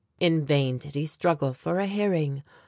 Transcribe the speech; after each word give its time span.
In 0.19 0.43
vain 0.43 0.79
did 0.79 0.95
he 0.95 1.05
struggle 1.05 1.53
for 1.53 1.77
a 1.77 1.85
hearing. 1.85 2.41